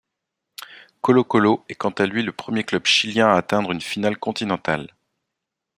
[1.01, 4.95] Colo-Colo est quant à lui le premier club chilien à atteindre une finale continentale.